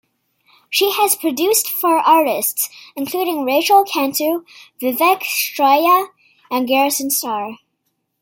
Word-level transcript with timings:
She 0.67 0.91
has 0.93 1.15
produced 1.15 1.69
for 1.69 1.99
artists 1.99 2.69
including 2.95 3.45
Rachael 3.45 3.83
Cantu, 3.85 4.45
Vivek 4.81 5.19
Shraya 5.21 6.07
and 6.49 6.67
Garrison 6.67 7.11
Starr. 7.11 7.59